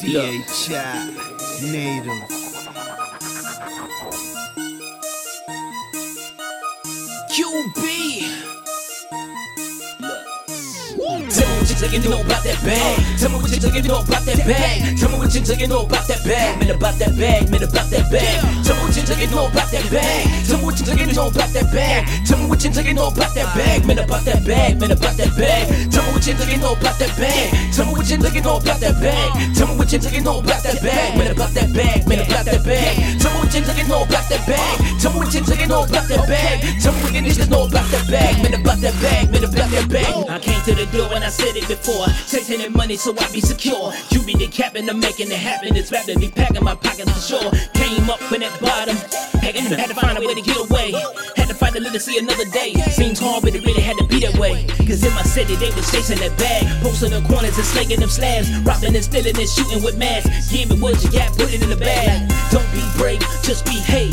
[0.00, 1.10] CHI
[1.60, 2.12] Native.
[7.34, 8.38] QB.
[11.34, 13.18] Tell me think you know about that bag.
[13.18, 14.96] Tell me what think you know about that bag.
[14.98, 16.60] Tell me what think you know about that bag.
[16.60, 17.50] Man, about that bag.
[17.50, 18.64] Man, about that bag.
[18.64, 20.46] Tell me what think you know about that bag.
[20.46, 22.06] Tell me what think you know about that bag.
[22.24, 23.84] Tell me what think you know about that bag.
[23.84, 24.78] Man, about that bag.
[24.78, 25.77] Man, about that bag.
[26.18, 27.54] What you you know about that bag.
[27.72, 29.54] Tell me what you you know about that bag.
[29.54, 31.16] Tell me what you you know about that bag.
[31.16, 32.08] Man, about that bag.
[32.08, 33.22] Man, about that bag.
[33.22, 34.98] Tell me what you you know about that bag.
[34.98, 36.82] Tell me what you you know about that bag.
[36.82, 38.34] Tell me what you niggas know about that bag.
[38.42, 39.30] Man, about that bag.
[39.30, 40.10] Man, about that bag.
[40.26, 42.10] I came to the door and I said it before.
[42.26, 43.94] Chasing that money so I be secure.
[44.10, 45.76] You be the captain, I'm making it happen.
[45.76, 47.50] It's be packing my pockets for sure.
[47.78, 48.98] Came up in that bottom.
[49.38, 50.92] Had to find a way to get away.
[51.88, 52.74] Live to see another day.
[52.92, 54.66] Seems hard, but it really had to be that way.
[54.84, 56.64] Cause in my city, they was chasing that bag.
[56.82, 58.52] Posting the corners and slinging them slabs.
[58.60, 60.52] Robbing and stealing and shooting with masks.
[60.52, 62.28] Give me what you got, put it in the bag.
[62.50, 64.12] Don't be brave, just behave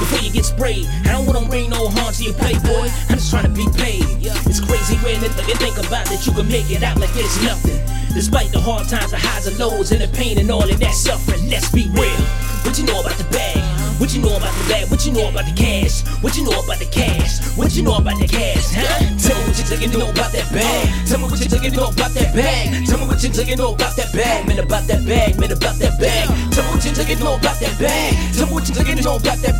[0.00, 0.86] before you get sprayed.
[1.08, 2.88] I don't wanna bring no harm to your playboy.
[3.08, 4.04] I'm just trying to be paid.
[4.48, 7.80] It's crazy when you think about that you can make it out like it's nothing.
[8.12, 10.94] Despite the hard times, the highs and lows, and the pain and all of that
[10.94, 11.48] suffering.
[11.48, 12.20] Let's be real.
[12.66, 13.69] What you know about the bag?
[14.00, 14.88] What you know about the bag?
[14.88, 16.08] What you know about the cash?
[16.24, 17.36] What you know about the cash?
[17.52, 18.72] What you know about the cash?
[18.72, 18.96] Huh?
[19.20, 21.06] Tell me what you think you know about that bag.
[21.06, 22.86] Tell me what you think you know about that bag.
[22.88, 24.48] Tell me what you think you know about that bag.
[24.48, 25.36] Man, about that bag.
[25.36, 26.32] Man, about that bag.
[26.48, 28.16] Tell me what you think you know about that bag.
[28.32, 29.59] Tell me what you know about that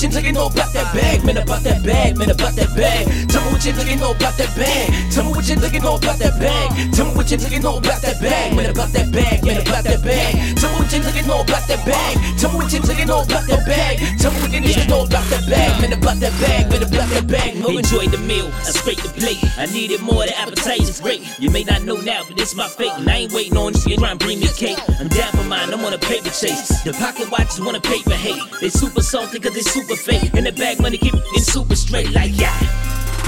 [0.00, 1.22] What you think know about that bag.
[1.26, 2.16] Man, about that bag.
[2.16, 3.04] Man, about that bag.
[3.28, 5.12] Tell me what you think know about that bag.
[5.12, 6.94] Tell me what you think know about that bag.
[6.96, 8.56] Tell me what you think know about that bag.
[8.56, 9.44] Man, about that bag.
[9.44, 10.56] Man, about that bag.
[10.56, 12.16] Tell me what you think know about that bag.
[12.40, 14.00] Tell me what you think know about that bag.
[14.16, 15.68] Tell me what you niggas know about that bag.
[15.84, 16.72] Man, about that bag.
[16.72, 17.60] Man, about that bag.
[17.60, 18.48] Enjoy the meal.
[18.64, 19.44] I scrape the plate.
[19.60, 20.24] I needed more.
[20.24, 21.20] The appetite is great.
[21.38, 22.96] You may not know now, but it's my fate.
[22.96, 24.00] And I ain't waiting on you.
[24.00, 24.80] Trying to bring me cake.
[24.96, 25.68] I'm down for mine.
[25.68, 26.80] I'm on a paper chase.
[26.88, 28.40] The pocket watches want a paper hate.
[28.62, 30.34] They super salty cause they super fake.
[30.34, 32.54] And the bag money keep it super straight like yeah.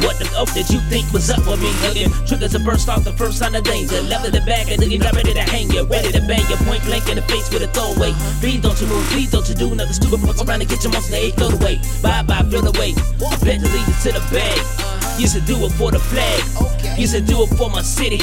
[0.03, 1.71] What the fuck did you think was up with me?
[1.87, 4.03] Again, triggers a burst off the first sign of danger.
[4.03, 5.84] Level the bag and then got ready to hang you.
[5.84, 8.11] Ready to bang your point blank in the face with a throwaway.
[8.41, 10.21] Please don't you move, please don't you do nothing stupid.
[10.27, 11.78] Fuck around and get your monster eight throw away.
[12.03, 12.95] Bye bye, feel away.
[13.22, 14.59] I bet to lead you to the bag.
[15.21, 16.99] Used to do it for the flag.
[16.99, 18.21] Used to do it for my city.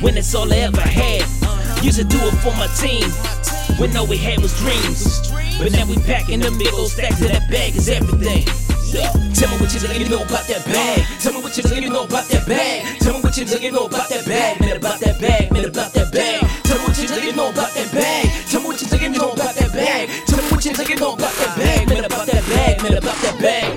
[0.00, 1.20] When it's all I ever had.
[1.84, 3.08] Used to do it for my team.
[3.76, 5.29] When all we had was dreams.
[5.60, 8.48] But now we packing in the middle, stacks of that bag is everything.
[8.96, 9.12] Yeah.
[9.36, 11.04] Tell me what you looking know about that bag.
[11.20, 12.98] Tell me what you looking know about that bag.
[13.00, 14.58] Tell me what you looking know about that bag.
[14.58, 16.40] Man, about that bag, man, about that bag.
[16.64, 18.24] Tell me what you looking know about that bag.
[18.48, 20.08] Tell me what you looking know about that bag.
[20.26, 21.88] Tell me what you looking know about that bag.
[21.88, 23.69] Man, about that bag, man, about that bag.